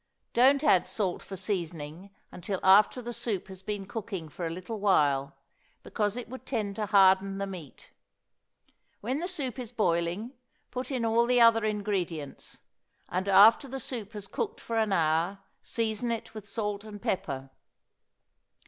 [0.33, 4.79] Don't add salt for seasoning until after the soup has been cooking for a little
[4.79, 5.35] while,
[5.83, 7.91] because it would tend to harden the meat.
[9.01, 10.33] When the soup is boiling,
[10.71, 12.61] put in all the other ingredients;
[13.09, 17.51] and after the soup has cooked for an hour, season it with salt and pepper.